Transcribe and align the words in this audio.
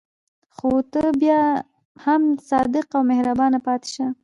خو 0.55 0.71
ته 0.93 1.03
بیا 1.21 1.41
هم 2.05 2.21
صادق 2.49 2.87
او 2.95 3.01
مهربان 3.11 3.53
پاتې 3.65 3.89
شه. 3.95 4.07